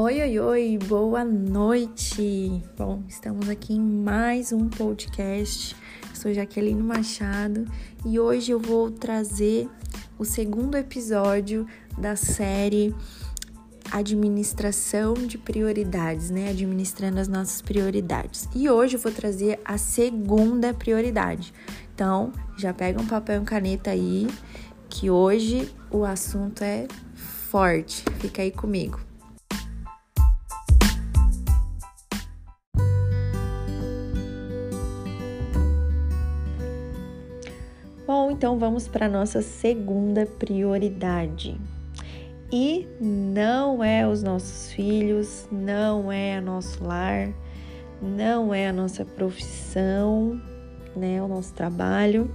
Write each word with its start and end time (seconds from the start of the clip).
Oi, 0.00 0.22
oi, 0.22 0.38
oi, 0.38 0.78
boa 0.86 1.24
noite! 1.24 2.62
Bom, 2.78 3.02
estamos 3.08 3.48
aqui 3.48 3.72
em 3.72 3.80
mais 3.80 4.52
um 4.52 4.68
podcast. 4.68 5.74
sou 6.14 6.32
Jaqueline 6.32 6.80
Machado 6.80 7.66
e 8.06 8.16
hoje 8.16 8.52
eu 8.52 8.60
vou 8.60 8.92
trazer 8.92 9.68
o 10.16 10.24
segundo 10.24 10.76
episódio 10.76 11.66
da 11.98 12.14
série 12.14 12.94
Administração 13.90 15.14
de 15.14 15.36
Prioridades, 15.36 16.30
né? 16.30 16.50
Administrando 16.50 17.18
as 17.18 17.26
nossas 17.26 17.60
prioridades. 17.60 18.48
E 18.54 18.70
hoje 18.70 18.94
eu 18.94 19.00
vou 19.00 19.10
trazer 19.10 19.58
a 19.64 19.76
segunda 19.76 20.72
prioridade. 20.72 21.52
Então, 21.92 22.32
já 22.56 22.72
pega 22.72 23.02
um 23.02 23.06
papel 23.08 23.42
e 23.42 23.44
caneta 23.44 23.90
aí, 23.90 24.28
que 24.88 25.10
hoje 25.10 25.68
o 25.90 26.04
assunto 26.04 26.62
é 26.62 26.86
forte. 27.50 28.04
Fica 28.20 28.42
aí 28.42 28.52
comigo. 28.52 29.07
Bom, 38.28 38.32
então 38.32 38.58
vamos 38.58 38.86
para 38.86 39.06
a 39.06 39.08
nossa 39.08 39.40
segunda 39.40 40.26
prioridade. 40.26 41.58
E 42.52 42.86
não 43.00 43.82
é 43.82 44.06
os 44.06 44.22
nossos 44.22 44.70
filhos, 44.70 45.48
não 45.50 46.12
é 46.12 46.38
nosso 46.38 46.84
lar, 46.84 47.32
não 48.02 48.52
é 48.52 48.68
a 48.68 48.72
nossa 48.72 49.02
profissão, 49.02 50.38
né, 50.94 51.22
o 51.22 51.26
nosso 51.26 51.54
trabalho. 51.54 52.30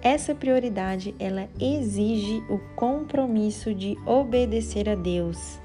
Essa 0.00 0.34
prioridade, 0.34 1.14
ela 1.18 1.50
exige 1.60 2.42
o 2.48 2.58
compromisso 2.74 3.74
de 3.74 3.94
obedecer 4.06 4.88
a 4.88 4.94
Deus 4.94 5.60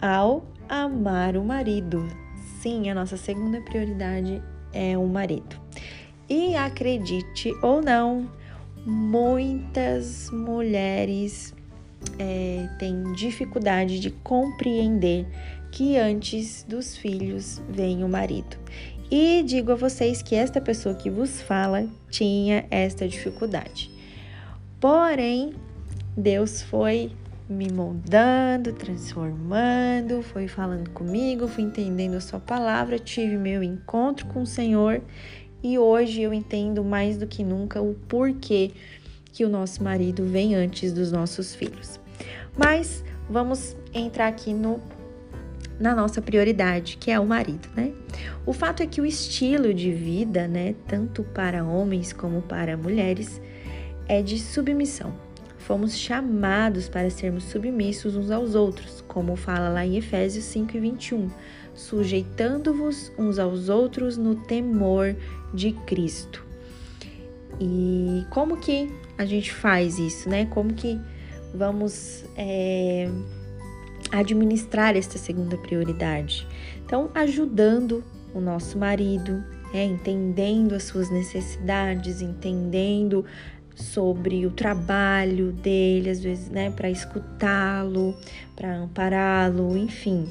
ao 0.00 0.44
amar 0.68 1.36
o 1.36 1.42
marido. 1.42 2.06
Sim, 2.60 2.88
a 2.88 2.94
nossa 2.94 3.16
segunda 3.16 3.60
prioridade 3.62 4.40
é 4.72 4.96
o 4.96 5.08
marido. 5.08 5.56
E 6.28 6.54
acredite 6.54 7.52
ou 7.64 7.82
não, 7.82 8.30
muitas 8.86 10.30
mulheres 10.30 11.54
é, 12.18 12.68
têm 12.78 13.12
dificuldade 13.12 14.00
de 14.00 14.10
compreender 14.10 15.26
que 15.70 15.96
antes 15.96 16.64
dos 16.68 16.96
filhos 16.96 17.60
vem 17.68 18.02
o 18.02 18.08
marido. 18.08 18.56
E 19.10 19.42
digo 19.42 19.72
a 19.72 19.74
vocês 19.74 20.22
que 20.22 20.34
esta 20.34 20.60
pessoa 20.60 20.94
que 20.94 21.10
vos 21.10 21.42
fala 21.42 21.86
tinha 22.10 22.64
esta 22.70 23.08
dificuldade. 23.08 23.90
Porém, 24.80 25.52
Deus 26.16 26.62
foi 26.62 27.12
me 27.48 27.68
moldando, 27.68 28.72
transformando, 28.72 30.22
foi 30.22 30.46
falando 30.46 30.90
comigo, 30.90 31.48
fui 31.48 31.64
entendendo 31.64 32.14
a 32.14 32.20
sua 32.20 32.38
palavra, 32.38 32.98
tive 32.98 33.36
meu 33.36 33.62
encontro 33.62 34.26
com 34.26 34.42
o 34.42 34.46
Senhor 34.46 35.02
e 35.62 35.78
hoje 35.78 36.22
eu 36.22 36.32
entendo 36.32 36.82
mais 36.82 37.16
do 37.16 37.26
que 37.26 37.44
nunca 37.44 37.80
o 37.80 37.94
porquê 38.08 38.70
que 39.32 39.44
o 39.44 39.48
nosso 39.48 39.82
marido 39.82 40.24
vem 40.24 40.54
antes 40.54 40.92
dos 40.92 41.12
nossos 41.12 41.54
filhos. 41.54 42.00
Mas 42.56 43.04
vamos 43.28 43.76
entrar 43.92 44.28
aqui 44.28 44.52
no 44.52 44.80
na 45.78 45.94
nossa 45.94 46.20
prioridade, 46.20 46.98
que 46.98 47.10
é 47.10 47.18
o 47.18 47.24
marido, 47.24 47.66
né? 47.74 47.90
O 48.44 48.52
fato 48.52 48.82
é 48.82 48.86
que 48.86 49.00
o 49.00 49.06
estilo 49.06 49.72
de 49.72 49.90
vida, 49.90 50.46
né, 50.46 50.74
tanto 50.86 51.24
para 51.24 51.64
homens 51.64 52.12
como 52.12 52.42
para 52.42 52.76
mulheres, 52.76 53.40
é 54.06 54.20
de 54.20 54.38
submissão. 54.38 55.14
Fomos 55.56 55.96
chamados 55.96 56.86
para 56.86 57.08
sermos 57.08 57.44
submissos 57.44 58.14
uns 58.14 58.30
aos 58.30 58.54
outros, 58.54 59.02
como 59.08 59.36
fala 59.36 59.70
lá 59.70 59.86
em 59.86 59.96
Efésios 59.96 60.44
5 60.44 60.76
e 60.76 60.80
21, 60.80 61.30
sujeitando-vos 61.74 63.10
uns 63.16 63.38
aos 63.38 63.70
outros 63.70 64.18
no 64.18 64.34
temor 64.34 65.16
de 65.52 65.72
Cristo. 65.72 66.44
E 67.60 68.24
como 68.30 68.56
que 68.56 68.90
a 69.18 69.24
gente 69.24 69.52
faz 69.52 69.98
isso, 69.98 70.28
né? 70.28 70.46
Como 70.46 70.72
que 70.72 70.98
vamos 71.52 72.24
é, 72.36 73.08
administrar 74.10 74.96
esta 74.96 75.18
segunda 75.18 75.56
prioridade? 75.58 76.46
Então, 76.84 77.10
ajudando 77.14 78.02
o 78.34 78.40
nosso 78.40 78.78
marido, 78.78 79.44
é, 79.74 79.84
entendendo 79.84 80.74
as 80.74 80.84
suas 80.84 81.10
necessidades, 81.10 82.22
entendendo 82.22 83.24
sobre 83.74 84.46
o 84.46 84.50
trabalho 84.50 85.52
dele, 85.52 86.10
às 86.10 86.22
vezes, 86.22 86.50
né, 86.50 86.70
para 86.70 86.90
escutá-lo, 86.90 88.14
para 88.56 88.76
ampará-lo, 88.76 89.76
enfim, 89.76 90.28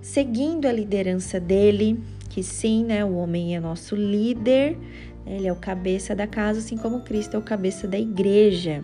seguindo 0.00 0.66
a 0.66 0.72
liderança 0.72 1.38
dele, 1.38 2.00
que 2.30 2.42
sim, 2.42 2.84
né, 2.84 3.04
o 3.04 3.16
homem 3.16 3.56
é 3.56 3.60
nosso 3.60 3.94
líder, 3.94 4.78
ele 5.26 5.46
é 5.46 5.52
o 5.52 5.56
cabeça 5.56 6.14
da 6.14 6.26
casa, 6.26 6.60
assim 6.60 6.76
como 6.76 7.00
Cristo 7.00 7.34
é 7.34 7.38
o 7.38 7.42
cabeça 7.42 7.86
da 7.86 7.98
igreja. 7.98 8.82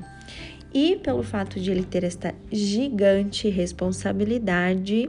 E 0.75 0.97
pelo 0.97 1.23
fato 1.23 1.59
de 1.59 1.71
ele 1.71 1.85
ter 1.85 2.05
esta 2.05 2.35
gigante 2.53 3.49
responsabilidade, 3.49 5.09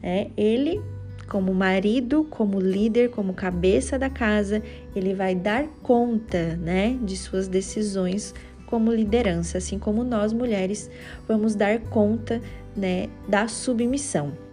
né, 0.00 0.30
ele, 0.36 0.80
como 1.28 1.52
marido, 1.52 2.24
como 2.30 2.60
líder, 2.60 3.10
como 3.10 3.34
cabeça 3.34 3.98
da 3.98 4.08
casa, 4.08 4.62
ele 4.94 5.12
vai 5.12 5.34
dar 5.34 5.66
conta 5.82 6.56
né, 6.56 6.96
de 7.02 7.16
suas 7.16 7.48
decisões 7.48 8.34
como 8.66 8.92
liderança, 8.92 9.58
assim 9.58 9.78
como 9.78 10.04
nós 10.04 10.32
mulheres 10.32 10.90
vamos 11.26 11.54
dar 11.54 11.80
conta 11.80 12.40
né, 12.76 13.08
da 13.28 13.48
submissão. 13.48 14.47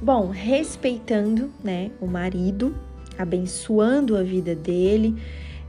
Bom, 0.00 0.28
respeitando 0.28 1.50
né, 1.64 1.90
o 2.00 2.06
marido, 2.06 2.76
abençoando 3.16 4.14
a 4.16 4.22
vida 4.22 4.54
dele 4.54 5.16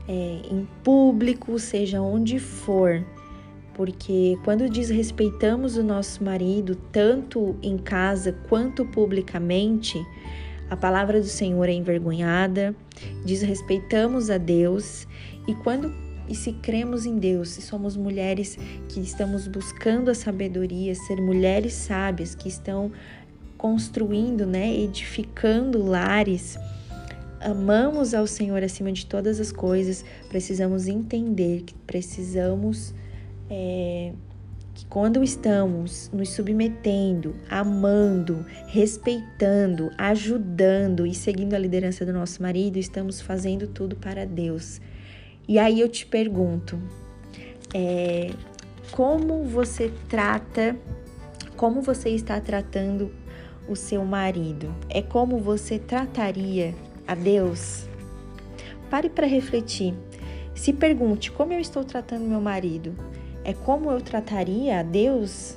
é, 0.06 0.40
em 0.50 0.68
público, 0.84 1.58
seja 1.58 2.02
onde 2.02 2.38
for, 2.38 3.02
porque 3.72 4.36
quando 4.44 4.68
desrespeitamos 4.68 5.78
o 5.78 5.82
nosso 5.82 6.22
marido, 6.22 6.76
tanto 6.92 7.56
em 7.62 7.78
casa 7.78 8.32
quanto 8.48 8.84
publicamente, 8.84 9.98
a 10.68 10.76
palavra 10.76 11.20
do 11.20 11.26
Senhor 11.26 11.66
é 11.66 11.72
envergonhada, 11.72 12.76
desrespeitamos 13.24 14.28
a 14.28 14.36
Deus 14.36 15.08
e 15.46 15.54
quando 15.54 15.90
e 16.28 16.34
se 16.34 16.52
cremos 16.52 17.06
em 17.06 17.18
Deus, 17.18 17.48
se 17.48 17.62
somos 17.62 17.96
mulheres 17.96 18.58
que 18.90 19.00
estamos 19.00 19.48
buscando 19.48 20.10
a 20.10 20.14
sabedoria, 20.14 20.94
ser 20.94 21.22
mulheres 21.22 21.72
sábias 21.72 22.34
que 22.34 22.48
estão 22.48 22.92
construindo, 23.58 24.46
né, 24.46 24.72
edificando 24.74 25.84
lares, 25.84 26.56
amamos 27.40 28.14
ao 28.14 28.26
Senhor 28.26 28.62
acima 28.62 28.92
de 28.92 29.04
todas 29.04 29.40
as 29.40 29.52
coisas, 29.52 30.04
precisamos 30.28 30.86
entender 30.86 31.62
que 31.62 31.74
precisamos 31.74 32.94
é, 33.50 34.12
que 34.74 34.86
quando 34.86 35.24
estamos 35.24 36.08
nos 36.12 36.30
submetendo, 36.30 37.34
amando, 37.50 38.46
respeitando, 38.68 39.90
ajudando 39.98 41.04
e 41.04 41.12
seguindo 41.12 41.54
a 41.54 41.58
liderança 41.58 42.06
do 42.06 42.12
nosso 42.12 42.40
marido, 42.40 42.78
estamos 42.78 43.20
fazendo 43.20 43.66
tudo 43.66 43.96
para 43.96 44.24
Deus. 44.24 44.80
E 45.48 45.58
aí 45.58 45.80
eu 45.80 45.88
te 45.88 46.06
pergunto, 46.06 46.78
é, 47.74 48.30
como 48.92 49.42
você 49.44 49.90
trata, 50.08 50.76
como 51.56 51.82
você 51.82 52.10
está 52.10 52.40
tratando 52.40 53.10
o 53.68 53.76
seu 53.76 54.04
marido? 54.04 54.74
É 54.88 55.02
como 55.02 55.38
você 55.38 55.78
trataria 55.78 56.74
a 57.06 57.14
Deus? 57.14 57.86
Pare 58.90 59.08
para 59.08 59.26
refletir. 59.26 59.94
Se 60.54 60.72
pergunte 60.72 61.30
como 61.30 61.52
eu 61.52 61.60
estou 61.60 61.84
tratando 61.84 62.24
meu 62.24 62.40
marido. 62.40 62.94
É 63.44 63.52
como 63.52 63.90
eu 63.90 64.00
trataria 64.00 64.80
a 64.80 64.82
Deus? 64.82 65.56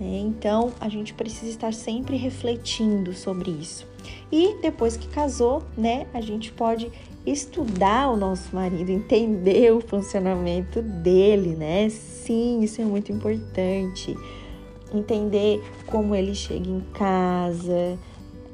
É, 0.00 0.18
então 0.18 0.72
a 0.80 0.88
gente 0.88 1.12
precisa 1.12 1.50
estar 1.50 1.74
sempre 1.74 2.16
refletindo 2.16 3.12
sobre 3.12 3.50
isso. 3.50 3.86
E 4.30 4.56
depois 4.62 4.96
que 4.96 5.08
casou, 5.08 5.62
né, 5.76 6.06
a 6.14 6.20
gente 6.20 6.52
pode 6.52 6.90
estudar 7.26 8.10
o 8.10 8.16
nosso 8.16 8.54
marido, 8.54 8.90
entender 8.90 9.72
o 9.72 9.80
funcionamento 9.80 10.80
dele, 10.80 11.56
né? 11.56 11.88
Sim, 11.88 12.60
isso 12.62 12.80
é 12.80 12.84
muito 12.84 13.12
importante 13.12 14.16
entender 14.92 15.62
como 15.86 16.14
ele 16.14 16.34
chega 16.34 16.68
em 16.68 16.80
casa. 16.94 17.98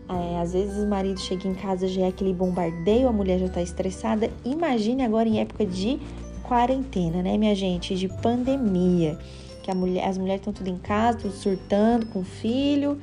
É, 0.08 0.40
às 0.40 0.52
vezes 0.52 0.82
o 0.82 0.86
marido 0.86 1.18
chega 1.18 1.48
em 1.48 1.54
casa 1.54 1.88
já 1.88 2.02
é 2.02 2.08
aquele 2.08 2.34
bombardeio, 2.34 3.08
a 3.08 3.12
mulher 3.12 3.38
já 3.38 3.46
está 3.46 3.62
estressada. 3.62 4.30
Imagine 4.44 5.02
agora 5.02 5.28
em 5.28 5.40
época 5.40 5.64
de 5.64 5.98
quarentena, 6.42 7.22
né, 7.22 7.36
minha 7.38 7.54
gente? 7.54 7.94
De 7.94 8.08
pandemia. 8.08 9.18
Que 9.62 9.74
mulher, 9.74 10.06
as 10.06 10.18
mulheres 10.18 10.40
estão 10.40 10.52
tudo 10.52 10.68
em 10.68 10.76
casa, 10.76 11.18
tudo 11.18 11.32
surtando 11.32 12.06
com 12.06 12.20
o 12.20 12.24
filho. 12.24 12.98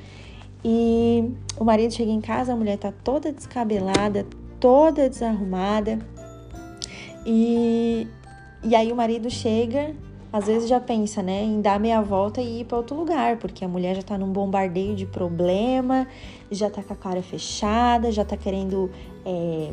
E 0.64 1.28
o 1.58 1.64
marido 1.64 1.92
chega 1.92 2.10
em 2.10 2.20
casa, 2.20 2.52
a 2.52 2.56
mulher 2.56 2.78
tá 2.78 2.92
toda 3.02 3.32
descabelada, 3.32 4.24
toda 4.60 5.08
desarrumada. 5.08 5.98
E, 7.26 8.06
e 8.62 8.76
aí 8.76 8.92
o 8.92 8.96
marido 8.96 9.28
chega 9.28 9.92
às 10.32 10.46
vezes 10.46 10.68
já 10.68 10.80
pensa, 10.80 11.22
né, 11.22 11.44
em 11.44 11.60
dar 11.60 11.78
meia 11.78 12.00
volta 12.00 12.40
e 12.40 12.60
ir 12.60 12.64
para 12.64 12.78
outro 12.78 12.96
lugar, 12.96 13.36
porque 13.36 13.64
a 13.64 13.68
mulher 13.68 13.96
já 13.96 14.02
tá 14.02 14.16
num 14.16 14.32
bombardeio 14.32 14.96
de 14.96 15.04
problema, 15.04 16.06
já 16.50 16.70
tá 16.70 16.82
com 16.82 16.94
a 16.94 16.96
cara 16.96 17.22
fechada, 17.22 18.10
já 18.10 18.24
tá 18.24 18.36
querendo 18.36 18.90
é, 19.26 19.72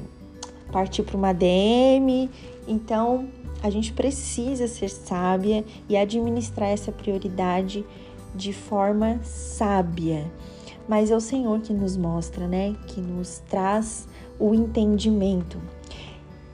partir 0.72 1.04
para 1.04 1.16
uma 1.16 1.34
DM. 1.34 2.30
Então, 2.68 3.30
a 3.64 3.70
gente 3.70 3.94
precisa 3.94 4.68
ser 4.68 4.90
sábia 4.90 5.64
e 5.88 5.96
administrar 5.96 6.70
essa 6.70 6.92
prioridade 6.92 7.86
de 8.36 8.52
forma 8.52 9.20
sábia. 9.24 10.30
Mas 10.88 11.12
é 11.12 11.16
o 11.16 11.22
Senhor 11.22 11.60
que 11.62 11.72
nos 11.72 11.96
mostra, 11.96 12.48
né? 12.48 12.76
Que 12.88 13.00
nos 13.00 13.40
traz 13.50 14.08
o 14.40 14.56
entendimento. 14.56 15.58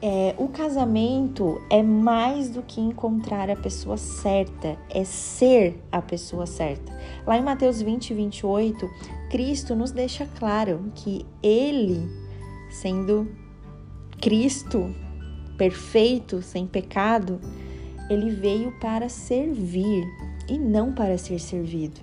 É, 0.08 0.36
o 0.38 0.48
casamento 0.48 1.60
é 1.68 1.82
mais 1.82 2.52
do 2.52 2.62
que 2.62 2.80
encontrar 2.80 3.50
a 3.50 3.56
pessoa 3.56 3.98
certa, 3.98 4.78
é 4.88 5.04
ser 5.04 5.82
a 5.92 6.00
pessoa 6.00 6.46
certa. 6.46 6.96
Lá 7.26 7.40
em 7.40 7.42
Mateus 7.42 7.82
20, 7.82 8.14
28, 8.14 8.88
Cristo 9.32 9.74
nos 9.74 9.90
deixa 9.90 10.30
claro 10.38 10.92
que 10.94 11.26
Ele, 11.42 12.08
sendo 12.70 13.28
Cristo 14.22 14.94
perfeito, 15.58 16.40
sem 16.40 16.68
pecado, 16.68 17.42
Ele 18.08 18.30
veio 18.30 18.74
para 18.80 19.10
servir 19.10 20.06
e 20.48 20.60
não 20.60 20.94
para 20.94 21.18
ser 21.18 21.40
servido. 21.40 22.00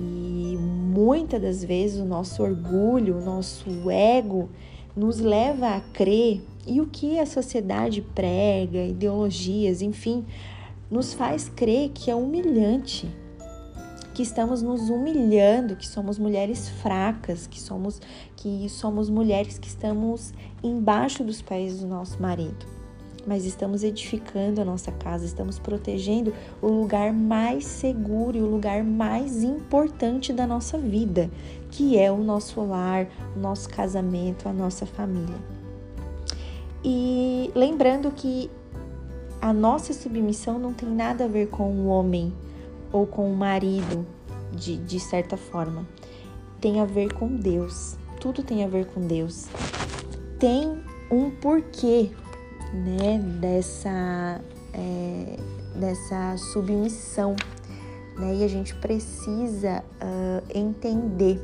E 0.00 0.56
muitas 0.58 1.42
das 1.42 1.62
vezes 1.62 2.00
o 2.00 2.06
nosso 2.06 2.42
orgulho, 2.42 3.18
o 3.18 3.22
nosso 3.22 3.90
ego 3.90 4.48
nos 4.96 5.20
leva 5.20 5.76
a 5.76 5.80
crer 5.80 6.42
e 6.66 6.80
o 6.80 6.86
que 6.86 7.18
a 7.18 7.26
sociedade 7.26 8.00
prega, 8.00 8.82
ideologias, 8.82 9.82
enfim, 9.82 10.24
nos 10.90 11.12
faz 11.12 11.48
crer 11.48 11.90
que 11.90 12.10
é 12.10 12.14
humilhante, 12.14 13.08
que 14.14 14.22
estamos 14.22 14.62
nos 14.62 14.88
humilhando, 14.88 15.76
que 15.76 15.86
somos 15.86 16.18
mulheres 16.18 16.68
fracas, 16.68 17.46
que 17.46 17.60
somos 17.60 18.00
que 18.34 18.68
somos 18.68 19.10
mulheres 19.10 19.58
que 19.58 19.68
estamos 19.68 20.32
embaixo 20.62 21.22
dos 21.22 21.42
pés 21.42 21.80
do 21.80 21.86
nosso 21.86 22.20
marido. 22.20 22.66
Mas 23.26 23.44
estamos 23.44 23.82
edificando 23.82 24.60
a 24.60 24.64
nossa 24.64 24.92
casa, 24.92 25.26
estamos 25.26 25.58
protegendo 25.58 26.32
o 26.62 26.68
lugar 26.68 27.12
mais 27.12 27.64
seguro 27.64 28.38
e 28.38 28.40
o 28.40 28.46
lugar 28.46 28.84
mais 28.84 29.42
importante 29.42 30.32
da 30.32 30.46
nossa 30.46 30.78
vida, 30.78 31.28
que 31.76 31.98
é 31.98 32.10
o 32.10 32.16
nosso 32.16 32.64
lar, 32.64 33.06
o 33.36 33.38
nosso 33.38 33.68
casamento, 33.68 34.48
a 34.48 34.52
nossa 34.52 34.86
família. 34.86 35.36
E 36.82 37.50
lembrando 37.54 38.10
que 38.10 38.50
a 39.42 39.52
nossa 39.52 39.92
submissão 39.92 40.58
não 40.58 40.72
tem 40.72 40.88
nada 40.88 41.24
a 41.24 41.28
ver 41.28 41.48
com 41.48 41.70
o 41.70 41.88
homem 41.88 42.32
ou 42.90 43.06
com 43.06 43.30
o 43.30 43.36
marido, 43.36 44.06
de, 44.52 44.78
de 44.78 44.98
certa 44.98 45.36
forma. 45.36 45.86
Tem 46.62 46.80
a 46.80 46.86
ver 46.86 47.12
com 47.12 47.28
Deus. 47.28 47.96
Tudo 48.22 48.42
tem 48.42 48.64
a 48.64 48.68
ver 48.68 48.86
com 48.86 49.06
Deus. 49.06 49.46
Tem 50.38 50.82
um 51.10 51.30
porquê 51.30 52.10
né, 52.72 53.18
dessa, 53.38 54.40
é, 54.72 55.36
dessa 55.74 56.38
submissão. 56.38 57.36
Né, 58.16 58.36
e 58.36 58.44
a 58.44 58.48
gente 58.48 58.74
precisa 58.76 59.84
uh, 60.00 60.42
entender. 60.54 61.38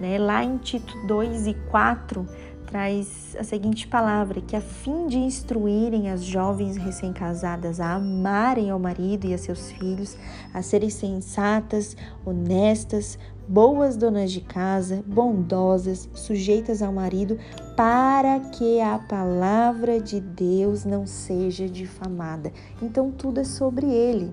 Né? 0.00 0.18
Lá 0.18 0.42
em 0.42 0.56
Tito 0.56 0.96
2 1.06 1.46
e 1.46 1.54
4 1.70 2.26
traz 2.66 3.36
a 3.38 3.44
seguinte 3.44 3.86
palavra: 3.86 4.40
que 4.40 4.56
a 4.56 4.60
fim 4.60 5.06
de 5.06 5.18
instruírem 5.18 6.10
as 6.10 6.24
jovens 6.24 6.76
recém-casadas 6.76 7.80
a 7.80 7.94
amarem 7.94 8.70
ao 8.70 8.78
marido 8.78 9.26
e 9.26 9.34
a 9.34 9.38
seus 9.38 9.70
filhos, 9.72 10.16
a 10.54 10.62
serem 10.62 10.88
sensatas, 10.88 11.96
honestas, 12.24 13.18
boas 13.46 13.96
donas 13.96 14.30
de 14.30 14.40
casa, 14.40 15.02
bondosas, 15.06 16.08
sujeitas 16.14 16.80
ao 16.80 16.92
marido, 16.92 17.38
para 17.76 18.38
que 18.40 18.80
a 18.80 18.98
palavra 18.98 20.00
de 20.00 20.20
Deus 20.20 20.84
não 20.84 21.06
seja 21.06 21.68
difamada. 21.68 22.52
Então, 22.80 23.10
tudo 23.10 23.40
é 23.40 23.44
sobre 23.44 23.86
ele. 23.86 24.32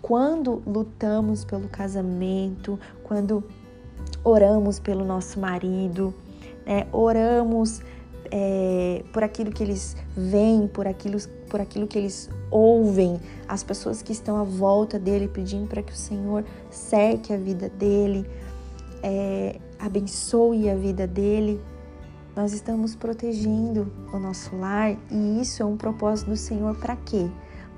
Quando 0.00 0.62
lutamos 0.66 1.44
pelo 1.44 1.68
casamento, 1.68 2.78
quando 3.02 3.44
oramos 4.28 4.78
pelo 4.78 5.04
nosso 5.04 5.40
marido, 5.40 6.14
né, 6.66 6.86
oramos 6.92 7.80
é, 8.30 9.02
por 9.12 9.22
aquilo 9.22 9.50
que 9.50 9.62
eles 9.62 9.96
veem, 10.16 10.66
por 10.66 10.86
aquilo, 10.86 11.18
por 11.48 11.60
aquilo 11.60 11.86
que 11.86 11.98
eles 11.98 12.28
ouvem, 12.50 13.20
as 13.46 13.62
pessoas 13.62 14.02
que 14.02 14.12
estão 14.12 14.36
à 14.36 14.44
volta 14.44 14.98
dele 14.98 15.28
pedindo 15.28 15.66
para 15.66 15.82
que 15.82 15.92
o 15.92 15.96
Senhor 15.96 16.44
cerque 16.70 17.32
a 17.32 17.36
vida 17.36 17.68
dele, 17.68 18.28
é, 19.02 19.58
abençoe 19.78 20.68
a 20.68 20.74
vida 20.74 21.06
dele. 21.06 21.60
Nós 22.36 22.52
estamos 22.52 22.94
protegendo 22.94 23.90
o 24.12 24.18
nosso 24.18 24.54
lar 24.56 24.96
e 25.10 25.40
isso 25.40 25.62
é 25.62 25.66
um 25.66 25.76
propósito 25.76 26.30
do 26.30 26.36
Senhor 26.36 26.76
para 26.76 26.94
quê? 26.96 27.28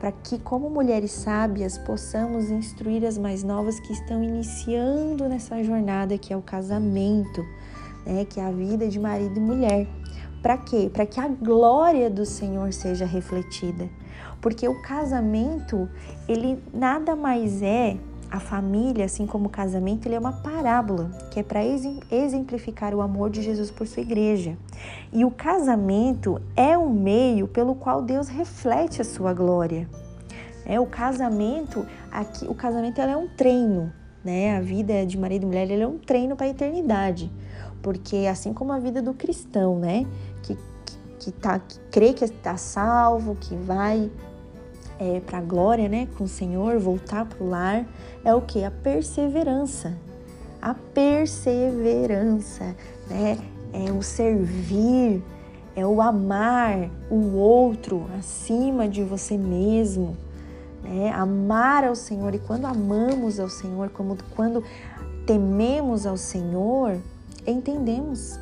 Para 0.01 0.13
que, 0.13 0.39
como 0.39 0.71
mulheres 0.71 1.13
sábias, 1.13 1.77
possamos 1.77 2.51
instruir 2.51 3.05
as 3.05 3.19
mais 3.19 3.45
novas 3.45 3.79
que 3.79 3.93
estão 3.93 4.25
iniciando 4.25 5.29
nessa 5.29 5.63
jornada 5.63 6.17
que 6.17 6.33
é 6.33 6.37
o 6.37 6.41
casamento, 6.41 7.45
né? 8.07 8.25
que 8.25 8.41
é 8.41 8.45
a 8.45 8.51
vida 8.51 8.89
de 8.89 8.99
marido 8.99 9.37
e 9.37 9.41
mulher. 9.41 9.87
Para 10.41 10.57
quê? 10.57 10.91
Para 10.91 11.05
que 11.05 11.21
a 11.21 11.29
glória 11.29 12.09
do 12.09 12.25
Senhor 12.25 12.73
seja 12.73 13.05
refletida. 13.05 13.91
Porque 14.41 14.67
o 14.67 14.81
casamento, 14.81 15.87
ele 16.27 16.59
nada 16.73 17.15
mais 17.15 17.61
é 17.61 17.99
a 18.31 18.39
família, 18.39 19.05
assim 19.05 19.27
como 19.27 19.47
o 19.47 19.51
casamento, 19.51 20.07
ele 20.07 20.15
é 20.15 20.19
uma 20.19 20.33
parábola 20.33 21.11
que 21.31 21.41
é 21.41 21.43
para 21.43 21.61
exemplificar 21.65 22.95
o 22.95 23.01
amor 23.01 23.29
de 23.29 23.43
Jesus 23.43 23.71
por 23.71 23.87
sua 23.87 24.03
igreja. 24.03 24.57
E 25.13 25.25
o 25.25 25.31
casamento 25.31 26.41
é 26.55 26.79
um 26.79 26.89
meio 26.89 27.49
pelo 27.49 27.75
qual 27.75 28.01
Deus 28.01 28.29
reflete 28.29 29.01
a 29.01 29.05
sua 29.05 29.35
glória. 29.35 29.89
É, 30.65 30.79
o 30.79 30.87
casamento, 30.87 31.85
aqui, 32.13 32.47
o 32.47 32.55
casamento 32.55 33.01
é 33.01 33.17
um 33.17 33.27
treino, 33.27 33.93
né? 34.25 34.57
A 34.57 34.61
vida 34.61 35.05
de 35.05 35.19
marido 35.19 35.43
e 35.43 35.47
mulher 35.47 35.69
é 35.69 35.87
um 35.87 35.99
treino 35.99 36.37
para 36.37 36.47
a 36.47 36.51
eternidade, 36.51 37.33
porque 37.83 38.29
assim 38.31 38.53
como 38.53 38.73
a 38.73 38.79
vida 38.79 39.03
do 39.03 39.13
cristão, 39.13 39.81
né? 39.81 40.07
Que, 40.43 40.55
que, 40.55 40.99
que, 41.19 41.33
tá, 41.33 41.59
que 41.59 41.81
crê 41.91 42.13
que 42.13 42.25
está 42.25 42.57
salvo, 42.57 43.35
que 43.35 43.57
vai 43.57 44.09
é, 45.01 45.19
para 45.19 45.39
a 45.39 45.41
glória, 45.41 45.89
né, 45.89 46.07
com 46.19 46.25
o 46.25 46.29
Senhor, 46.29 46.79
voltar 46.79 47.25
para 47.25 47.43
o 47.43 47.49
lar, 47.49 47.87
é 48.23 48.35
o 48.35 48.43
que? 48.43 48.63
A 48.63 48.71
perseverança. 48.71 49.97
A 50.61 50.75
perseverança, 50.75 52.77
né? 53.09 53.39
É 53.73 53.91
o 53.91 54.03
servir, 54.03 55.23
é 55.75 55.87
o 55.87 56.03
amar 56.03 56.91
o 57.09 57.37
outro 57.37 58.07
acima 58.19 58.87
de 58.87 59.03
você 59.03 59.39
mesmo, 59.39 60.19
né? 60.83 61.11
Amar 61.15 61.85
ao 61.85 61.95
Senhor 61.95 62.35
e 62.35 62.39
quando 62.39 62.67
amamos 62.67 63.41
ao 63.41 63.49
Senhor, 63.49 63.89
como 63.89 64.19
quando 64.37 64.63
tememos 65.25 66.05
ao 66.05 66.19
Senhor, 66.19 66.99
entendemos 67.47 68.39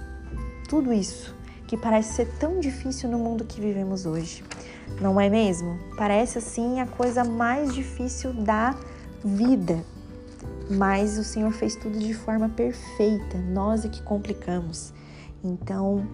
tudo 0.69 0.93
isso 0.93 1.37
que 1.69 1.77
parece 1.77 2.15
ser 2.15 2.29
tão 2.39 2.59
difícil 2.59 3.09
no 3.09 3.19
mundo 3.19 3.45
que 3.45 3.61
vivemos 3.61 4.07
hoje 4.07 4.43
não 5.01 5.21
é 5.21 5.29
mesmo? 5.29 5.79
Parece 5.97 6.39
assim 6.39 6.81
a 6.81 6.87
coisa 6.87 7.25
mais 7.25 7.75
difícil 7.75 8.33
da 8.33 8.75
vida. 9.25 9.83
Mas 10.71 11.19
o 11.19 11.25
Senhor 11.25 11.53
fez 11.53 11.77
tudo 11.77 11.99
de 11.99 12.13
forma 12.13 12.49
perfeita, 12.49 13.39
nós 13.39 13.85
é 13.85 13.89
que 13.89 14.03
complicamos. 14.03 14.93
Então, 15.43 16.07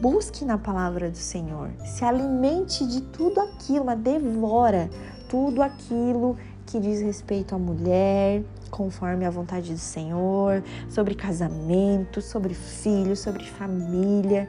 busque 0.00 0.44
na 0.44 0.56
palavra 0.56 1.10
do 1.10 1.16
Senhor, 1.16 1.70
se 1.84 2.04
alimente 2.04 2.86
de 2.86 3.02
tudo 3.02 3.40
aquilo, 3.40 3.94
devora 3.96 4.88
tudo 5.28 5.60
aquilo 5.60 6.36
que 6.64 6.78
diz 6.80 7.00
respeito 7.00 7.54
à 7.54 7.58
mulher, 7.58 8.42
conforme 8.70 9.24
a 9.24 9.30
vontade 9.30 9.72
do 9.72 9.78
Senhor, 9.78 10.62
sobre 10.88 11.14
casamento, 11.14 12.22
sobre 12.22 12.54
filhos, 12.54 13.20
sobre 13.20 13.44
família 13.44 14.48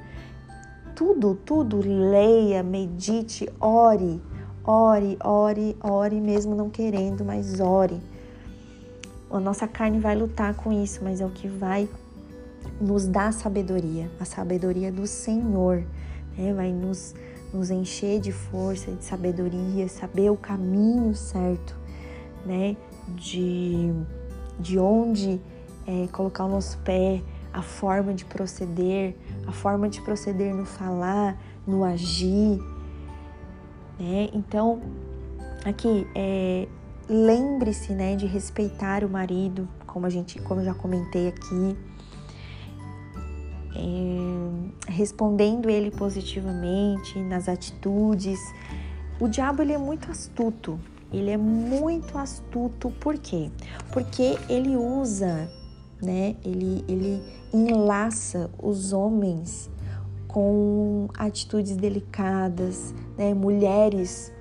tudo, 1.00 1.34
tudo, 1.34 1.80
leia, 1.80 2.62
medite, 2.62 3.50
ore, 3.58 4.22
ore, 4.66 5.18
ore, 5.24 5.78
ore, 5.82 6.20
mesmo 6.20 6.54
não 6.54 6.70
querendo, 6.70 7.24
mas 7.24 7.62
ore. 7.62 8.02
A 9.32 9.40
nossa 9.40 9.66
carne 9.66 9.98
vai 9.98 10.14
lutar 10.14 10.54
com 10.56 10.74
isso, 10.74 11.00
mas 11.02 11.22
é 11.22 11.26
o 11.26 11.30
que 11.30 11.48
vai 11.48 11.88
nos 12.82 13.08
dar 13.08 13.32
sabedoria, 13.32 14.12
a 14.20 14.26
sabedoria 14.26 14.92
do 14.92 15.08
Senhor, 15.08 15.86
né? 16.38 16.54
vai 16.54 16.74
nos, 16.74 17.16
nos 17.54 17.72
encher 17.72 18.20
de 18.20 18.34
força, 18.34 18.92
de 18.92 19.06
sabedoria, 19.06 19.88
saber 19.88 20.30
o 20.30 20.36
caminho 20.36 21.16
certo, 21.16 21.78
né? 22.46 22.76
De, 23.08 23.94
de 24.60 24.78
onde 24.78 25.40
é, 25.88 26.08
colocar 26.12 26.44
o 26.44 26.50
nosso 26.50 26.78
pé, 26.80 27.22
a 27.54 27.62
forma 27.62 28.14
de 28.14 28.26
proceder, 28.26 29.16
a 29.48 29.52
forma 29.52 29.90
de 29.90 30.02
proceder 30.02 30.54
no 30.54 30.66
falar, 30.66 31.38
no 31.66 31.84
agir. 31.84 32.60
Né? 34.00 34.30
Então, 34.34 34.82
aqui 35.66 36.08
é 36.16 36.68
lembre-se, 37.10 37.92
né, 37.94 38.16
de 38.16 38.28
respeitar 38.28 39.04
o 39.04 39.10
marido, 39.10 39.68
como 39.88 40.06
a 40.06 40.10
gente, 40.10 40.40
como 40.40 40.62
eu 40.62 40.66
já 40.66 40.76
comentei 40.76 41.28
aqui, 41.28 41.76
é, 43.76 44.92
respondendo 44.92 45.70
ele 45.70 45.90
positivamente 45.90 47.18
nas 47.20 47.50
atitudes. 47.50 48.40
O 49.20 49.28
diabo 49.28 49.64
ele 49.64 49.74
é 49.74 49.78
muito 49.78 50.12
astuto. 50.12 50.80
Ele 51.12 51.32
é 51.32 51.38
muito 51.38 52.20
astuto, 52.20 52.92
por 53.00 53.18
quê? 53.18 53.50
Porque 53.92 54.38
ele 54.48 54.78
usa, 54.78 55.52
né? 56.02 56.36
Ele, 56.44 56.84
ele 56.88 57.22
enlaça 57.54 58.50
os 58.62 58.94
homens 58.94 59.70
com 60.28 61.08
atitudes 61.18 61.76
delicadas, 61.76 62.94
né? 63.18 63.34
Mulheres 63.34 64.32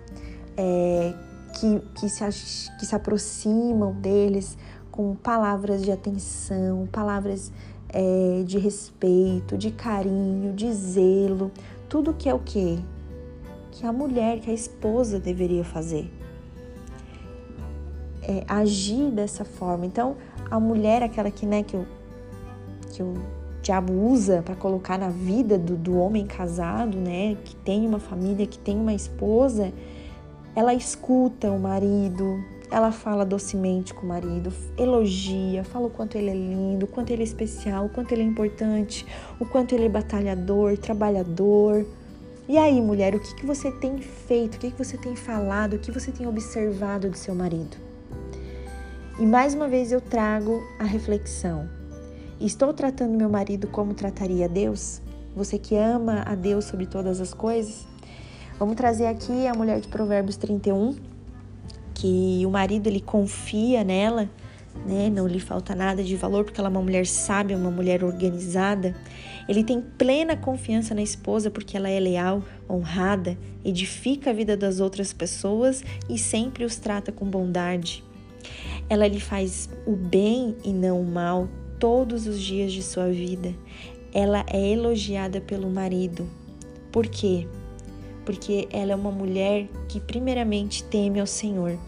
é, 0.57 1.15
que, 1.55 1.81
que, 1.95 2.09
se, 2.09 2.71
que 2.79 2.87
se 2.87 2.95
aproximam 2.95 3.93
deles 3.95 4.57
com 4.91 5.15
palavras 5.15 5.83
de 5.83 5.91
atenção, 5.91 6.89
palavras 6.91 7.53
é, 7.89 8.43
de 8.45 8.59
respeito, 8.59 9.57
de 9.57 9.71
carinho, 9.71 10.53
de 10.53 10.73
zelo, 10.73 11.51
tudo 11.89 12.13
que 12.13 12.29
é 12.29 12.35
o 12.35 12.39
que? 12.39 12.79
Que 13.71 13.87
a 13.87 13.93
mulher, 13.93 14.41
que 14.41 14.51
a 14.51 14.55
esposa 14.55 15.19
deveria 15.19 15.65
fazer. 15.65 16.13
É, 18.23 18.45
agir 18.47 19.11
dessa 19.11 19.45
forma. 19.45 19.87
Então, 19.87 20.17
a 20.51 20.59
mulher, 20.59 21.03
aquela 21.03 21.31
que, 21.31 21.47
né, 21.47 21.63
que, 21.63 21.77
o, 21.77 21.87
que 22.91 23.03
o 23.03 23.15
diabo 23.63 23.93
usa 23.93 24.43
para 24.43 24.55
colocar 24.55 24.99
na 24.99 25.11
vida 25.11 25.59
do, 25.59 25.77
do 25.77 25.99
homem 25.99 26.27
casado, 26.27 26.97
né, 26.97 27.37
que 27.45 27.55
tem 27.57 27.87
uma 27.87 27.99
família, 27.99 28.47
que 28.47 28.59
tem 28.59 28.77
uma 28.77 28.95
esposa, 28.95 29.73
ela 30.55 30.75
escuta 30.75 31.51
o 31.51 31.59
marido, 31.59 32.43
ela 32.71 32.91
fala 32.93 33.25
docemente 33.25 33.95
com 33.95 34.05
o 34.05 34.09
marido, 34.09 34.53
elogia, 34.77 35.65
fala 35.65 35.87
o 35.87 35.91
quanto 35.91 36.17
ele 36.17 36.31
é 36.31 36.35
lindo, 36.35 36.85
o 36.85 36.89
quanto 36.89 37.11
ele 37.11 37.23
é 37.23 37.25
especial, 37.25 37.87
o 37.87 37.89
quanto 37.89 38.13
ele 38.13 38.23
é 38.23 38.25
importante, 38.25 39.07
o 39.39 39.47
quanto 39.47 39.75
ele 39.75 39.87
é 39.87 39.89
batalhador, 39.89 40.77
trabalhador. 40.77 41.87
E 42.49 42.57
aí, 42.57 42.81
mulher, 42.81 43.15
o 43.15 43.21
que, 43.21 43.35
que 43.35 43.47
você 43.47 43.71
tem 43.71 43.99
feito, 43.99 44.57
o 44.57 44.59
que, 44.59 44.71
que 44.71 44.85
você 44.85 44.97
tem 44.97 45.15
falado, 45.15 45.75
o 45.75 45.79
que 45.79 45.91
você 45.91 46.11
tem 46.11 46.27
observado 46.27 47.11
do 47.11 47.17
seu 47.17 47.35
marido? 47.35 47.88
E 49.19 49.27
mais 49.27 49.53
uma 49.53 49.67
vez 49.67 49.91
eu 49.91 50.01
trago 50.01 50.63
a 50.79 50.85
reflexão. 50.85 51.69
Estou 52.41 52.73
tratando 52.73 53.19
meu 53.19 53.29
marido 53.29 53.67
como 53.67 53.93
trataria 53.93 54.49
Deus? 54.49 55.03
Você 55.35 55.59
que 55.59 55.75
ama 55.75 56.23
a 56.25 56.37
Deus 56.37 56.67
sobre 56.67 56.87
todas 56.87 57.21
as 57.21 57.35
coisas? 57.35 57.85
Vamos 58.61 58.77
trazer 58.77 59.07
aqui 59.07 59.49
a 59.49 59.55
mulher 59.55 59.81
de 59.81 59.89
Provérbios 59.89 60.37
31, 60.37 60.95
que 61.95 62.45
o 62.47 62.51
marido 62.51 62.87
ele 62.87 63.01
confia 63.01 63.83
nela, 63.83 64.31
né? 64.87 65.11
Não 65.11 65.27
lhe 65.27 65.41
falta 65.41 65.75
nada 65.75 66.01
de 66.01 66.15
valor 66.15 66.45
porque 66.45 66.61
ela 66.61 66.69
é 66.69 66.71
uma 66.71 66.83
mulher 66.83 67.05
sábia, 67.05 67.57
uma 67.57 67.73
mulher 67.73 68.05
organizada. 68.05 68.95
Ele 69.49 69.65
tem 69.65 69.81
plena 69.81 70.37
confiança 70.37 70.95
na 70.95 71.03
esposa 71.03 71.51
porque 71.51 71.77
ela 71.77 71.89
é 71.89 71.99
leal, 71.99 72.41
honrada, 72.71 73.37
edifica 73.65 74.31
a 74.31 74.33
vida 74.33 74.57
das 74.57 74.79
outras 74.79 75.13
pessoas 75.13 75.83
e 76.09 76.17
sempre 76.17 76.65
os 76.65 76.77
trata 76.77 77.11
com 77.11 77.27
bondade. 77.27 78.05
Ela 78.89 79.07
lhe 79.07 79.21
faz 79.21 79.69
o 79.87 79.95
bem 79.95 80.57
e 80.65 80.73
não 80.73 81.01
o 81.01 81.07
mal 81.07 81.49
todos 81.79 82.27
os 82.27 82.41
dias 82.41 82.73
de 82.73 82.83
sua 82.83 83.09
vida. 83.09 83.55
Ela 84.13 84.45
é 84.47 84.73
elogiada 84.73 85.41
pelo 85.41 85.69
marido. 85.69 86.27
Por 86.91 87.07
quê? 87.07 87.47
porque 88.29 88.69
ela 88.71 88.93
é 88.93 88.95
uma 88.95 89.11
mulher 89.11 89.67
que, 89.89 89.99
primeiramente, 89.99 90.85
teme 90.85 91.19
ao 91.19 91.27
Senhor, 91.27 91.79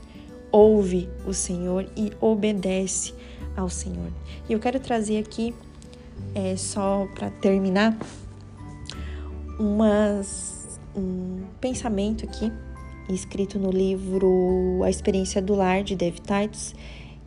ouve 0.50 1.07
o 1.26 1.35
Senhor 1.35 1.87
e 1.95 2.11
obedece 2.19 3.12
ao 3.54 3.69
Senhor. 3.69 4.11
E 4.49 4.54
eu 4.54 4.59
quero 4.59 4.80
trazer 4.80 5.19
aqui, 5.19 5.54
é, 6.35 6.57
só 6.57 7.07
para 7.14 7.28
terminar, 7.28 7.95
umas, 9.59 10.80
um 10.97 11.42
pensamento 11.61 12.25
aqui, 12.25 12.50
escrito 13.14 13.58
no 13.58 13.70
livro 13.70 14.80
A 14.84 14.90
Experiência 14.90 15.40
do 15.40 15.54
Lar, 15.54 15.82
de 15.82 15.96
Dave 15.96 16.20
Titus, 16.20 16.74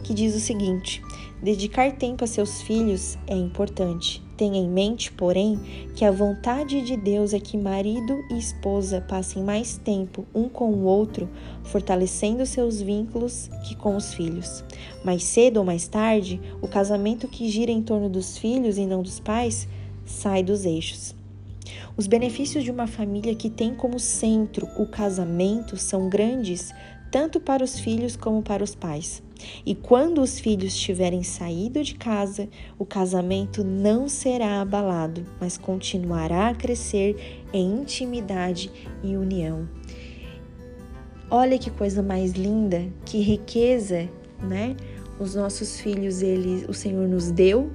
que 0.03 0.13
diz 0.13 0.35
o 0.35 0.39
seguinte: 0.39 1.01
dedicar 1.41 1.91
tempo 1.93 2.23
a 2.23 2.27
seus 2.27 2.61
filhos 2.61 3.17
é 3.27 3.35
importante, 3.35 4.23
Tenha 4.35 4.57
em 4.59 4.67
mente, 4.67 5.11
porém, 5.11 5.59
que 5.95 6.03
a 6.03 6.11
vontade 6.11 6.81
de 6.81 6.97
Deus 6.97 7.33
é 7.33 7.39
que 7.39 7.55
marido 7.55 8.23
e 8.31 8.37
esposa 8.37 8.99
passem 8.99 9.43
mais 9.43 9.77
tempo 9.77 10.25
um 10.33 10.49
com 10.49 10.71
o 10.71 10.83
outro, 10.85 11.29
fortalecendo 11.63 12.45
seus 12.45 12.81
vínculos, 12.81 13.49
que 13.67 13.75
com 13.75 13.95
os 13.95 14.13
filhos. 14.13 14.63
Mais 15.03 15.23
cedo 15.23 15.57
ou 15.57 15.63
mais 15.63 15.87
tarde, 15.87 16.41
o 16.61 16.67
casamento 16.67 17.27
que 17.27 17.47
gira 17.47 17.71
em 17.71 17.83
torno 17.83 18.09
dos 18.09 18.37
filhos 18.37 18.77
e 18.77 18.87
não 18.87 19.03
dos 19.03 19.19
pais 19.19 19.67
sai 20.03 20.41
dos 20.41 20.65
eixos. 20.65 21.22
Os 21.95 22.07
benefícios 22.07 22.63
de 22.63 22.71
uma 22.71 22.87
família 22.87 23.35
que 23.35 23.49
tem 23.49 23.73
como 23.73 23.99
centro 23.99 24.67
o 24.77 24.85
casamento 24.85 25.77
são 25.77 26.09
grandes 26.09 26.73
tanto 27.13 27.39
para 27.39 27.63
os 27.63 27.79
filhos 27.79 28.15
como 28.15 28.41
para 28.41 28.63
os 28.63 28.73
pais. 28.73 29.21
E 29.63 29.75
quando 29.75 30.19
os 30.19 30.39
filhos 30.39 30.75
tiverem 30.75 31.21
saído 31.21 31.83
de 31.83 31.93
casa, 31.93 32.49
o 32.79 32.87
casamento 32.87 33.63
não 33.63 34.09
será 34.09 34.59
abalado, 34.61 35.23
mas 35.39 35.55
continuará 35.55 36.47
a 36.47 36.55
crescer 36.55 37.43
em 37.53 37.81
intimidade 37.81 38.71
e 39.03 39.15
união. 39.15 39.69
Olha 41.29 41.59
que 41.59 41.69
coisa 41.69 42.01
mais 42.01 42.31
linda, 42.31 42.83
que 43.05 43.19
riqueza, 43.19 44.09
né? 44.41 44.75
Os 45.19 45.35
nossos 45.35 45.79
filhos, 45.79 46.23
ele, 46.23 46.65
o 46.67 46.73
Senhor 46.73 47.07
nos 47.07 47.29
deu 47.29 47.69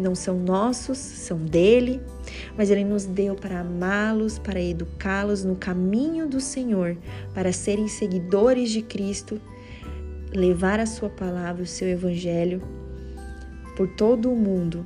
não 0.00 0.14
são 0.14 0.38
nossos, 0.38 0.98
são 0.98 1.38
dele, 1.38 2.00
mas 2.56 2.70
ele 2.70 2.84
nos 2.84 3.04
deu 3.04 3.34
para 3.34 3.60
amá-los, 3.60 4.38
para 4.38 4.60
educá-los 4.60 5.44
no 5.44 5.56
caminho 5.56 6.28
do 6.28 6.40
Senhor, 6.40 6.96
para 7.34 7.52
serem 7.52 7.88
seguidores 7.88 8.70
de 8.70 8.82
Cristo, 8.82 9.40
levar 10.32 10.80
a 10.80 10.86
sua 10.86 11.08
palavra, 11.08 11.62
o 11.62 11.66
seu 11.66 11.88
evangelho 11.88 12.62
por 13.76 13.88
todo 13.88 14.32
o 14.32 14.36
mundo. 14.36 14.84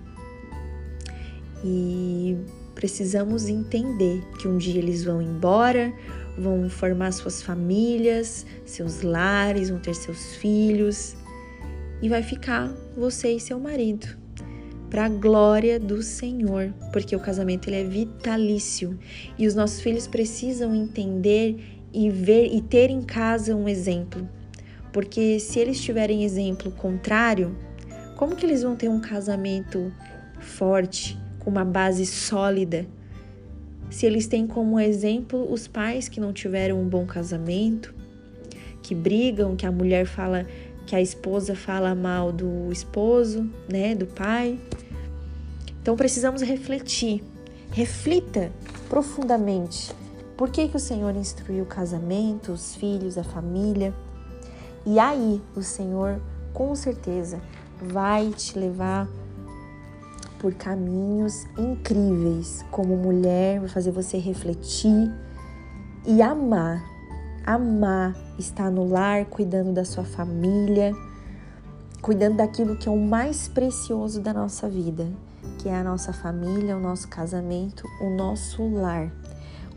E 1.64 2.36
precisamos 2.74 3.48
entender 3.48 4.22
que 4.38 4.48
um 4.48 4.58
dia 4.58 4.78
eles 4.78 5.04
vão 5.04 5.22
embora, 5.22 5.92
vão 6.36 6.68
formar 6.68 7.12
suas 7.12 7.42
famílias, 7.42 8.44
seus 8.66 9.02
lares, 9.02 9.70
vão 9.70 9.78
ter 9.78 9.94
seus 9.94 10.34
filhos 10.36 11.16
e 12.02 12.08
vai 12.08 12.22
ficar 12.22 12.68
você 12.96 13.32
e 13.32 13.40
seu 13.40 13.58
marido 13.58 14.23
para 14.94 15.06
a 15.06 15.08
glória 15.08 15.80
do 15.80 16.00
Senhor, 16.04 16.72
porque 16.92 17.16
o 17.16 17.18
casamento 17.18 17.66
ele 17.66 17.80
é 17.80 17.82
vitalício 17.82 18.96
e 19.36 19.44
os 19.44 19.52
nossos 19.52 19.80
filhos 19.80 20.06
precisam 20.06 20.72
entender 20.72 21.82
e 21.92 22.08
ver 22.08 22.54
e 22.54 22.60
ter 22.60 22.90
em 22.90 23.02
casa 23.02 23.56
um 23.56 23.68
exemplo. 23.68 24.28
Porque 24.92 25.40
se 25.40 25.58
eles 25.58 25.80
tiverem 25.80 26.22
exemplo 26.22 26.70
contrário, 26.70 27.58
como 28.14 28.36
que 28.36 28.46
eles 28.46 28.62
vão 28.62 28.76
ter 28.76 28.88
um 28.88 29.00
casamento 29.00 29.92
forte, 30.38 31.18
com 31.40 31.50
uma 31.50 31.64
base 31.64 32.06
sólida? 32.06 32.86
Se 33.90 34.06
eles 34.06 34.28
têm 34.28 34.46
como 34.46 34.78
exemplo 34.78 35.52
os 35.52 35.66
pais 35.66 36.08
que 36.08 36.20
não 36.20 36.32
tiveram 36.32 36.80
um 36.80 36.88
bom 36.88 37.04
casamento, 37.04 37.92
que 38.80 38.94
brigam, 38.94 39.56
que 39.56 39.66
a 39.66 39.72
mulher 39.72 40.06
fala 40.06 40.46
que 40.86 40.94
a 40.94 41.00
esposa 41.00 41.54
fala 41.54 41.94
mal 41.94 42.30
do 42.30 42.70
esposo, 42.70 43.50
né, 43.68 43.94
do 43.94 44.06
pai. 44.06 44.58
Então 45.84 45.96
precisamos 45.96 46.40
refletir. 46.40 47.22
Reflita 47.70 48.50
profundamente. 48.88 49.94
Por 50.34 50.48
que, 50.48 50.66
que 50.66 50.78
o 50.78 50.80
Senhor 50.80 51.14
instruiu 51.14 51.64
o 51.64 51.66
casamento, 51.66 52.52
os 52.52 52.74
filhos, 52.74 53.18
a 53.18 53.22
família? 53.22 53.92
E 54.86 54.98
aí 54.98 55.42
o 55.54 55.62
Senhor, 55.62 56.22
com 56.54 56.74
certeza, 56.74 57.38
vai 57.82 58.30
te 58.30 58.58
levar 58.58 59.06
por 60.38 60.54
caminhos 60.54 61.44
incríveis. 61.58 62.64
Como 62.70 62.96
mulher, 62.96 63.60
vai 63.60 63.68
fazer 63.68 63.90
você 63.90 64.16
refletir 64.16 65.12
e 66.06 66.22
amar. 66.22 66.82
Amar 67.44 68.16
estar 68.38 68.70
no 68.70 68.88
lar, 68.88 69.26
cuidando 69.26 69.70
da 69.70 69.84
sua 69.84 70.04
família, 70.04 70.94
cuidando 72.00 72.38
daquilo 72.38 72.74
que 72.74 72.88
é 72.88 72.90
o 72.90 72.98
mais 72.98 73.48
precioso 73.48 74.22
da 74.22 74.32
nossa 74.32 74.66
vida, 74.66 75.12
que 75.58 75.68
é 75.68 75.76
a 75.76 75.84
nossa 75.84 76.12
família, 76.12 76.76
o 76.76 76.80
nosso 76.80 77.08
casamento, 77.08 77.88
o 78.00 78.10
nosso 78.10 78.66
lar. 78.68 79.10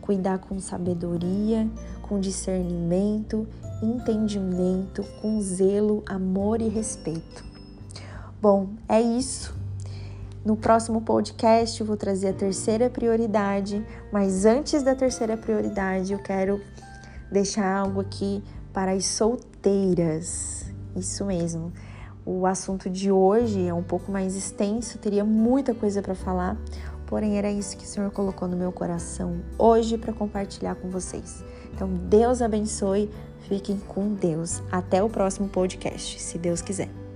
Cuidar 0.01 0.39
com 0.39 0.59
sabedoria, 0.59 1.69
com 2.01 2.19
discernimento, 2.19 3.47
entendimento, 3.81 5.03
com 5.21 5.39
zelo, 5.41 6.03
amor 6.07 6.61
e 6.61 6.67
respeito. 6.67 7.43
Bom, 8.41 8.69
é 8.87 9.01
isso. 9.01 9.55
No 10.45 10.55
próximo 10.55 11.01
podcast 11.01 11.81
eu 11.81 11.85
vou 11.85 11.97
trazer 11.97 12.29
a 12.29 12.33
terceira 12.33 12.89
prioridade, 12.89 13.85
mas 14.11 14.45
antes 14.45 14.81
da 14.81 14.95
terceira 14.95 15.35
prioridade 15.35 16.13
eu 16.13 16.19
quero 16.19 16.61
deixar 17.29 17.79
algo 17.79 17.99
aqui 17.99 18.41
para 18.71 18.91
as 18.91 19.05
solteiras. 19.05 20.65
Isso 20.95 21.25
mesmo. 21.25 21.73
O 22.29 22.45
assunto 22.45 22.89
de 22.89 23.09
hoje 23.09 23.65
é 23.65 23.73
um 23.73 23.81
pouco 23.81 24.11
mais 24.11 24.35
extenso, 24.35 24.97
teria 24.97 25.23
muita 25.23 25.73
coisa 25.73 26.01
para 26.01 26.13
falar, 26.13 26.57
porém 27.05 27.37
era 27.37 27.49
isso 27.49 27.77
que 27.77 27.85
o 27.85 27.87
Senhor 27.87 28.11
colocou 28.11 28.49
no 28.49 28.57
meu 28.57 28.69
coração 28.69 29.39
hoje 29.57 29.97
para 29.97 30.11
compartilhar 30.11 30.75
com 30.75 30.89
vocês. 30.89 31.41
Então, 31.73 31.87
Deus 31.87 32.41
abençoe, 32.41 33.09
fiquem 33.47 33.77
com 33.77 34.13
Deus. 34.13 34.61
Até 34.69 35.01
o 35.01 35.09
próximo 35.09 35.47
podcast, 35.47 36.21
se 36.21 36.37
Deus 36.37 36.61
quiser. 36.61 37.06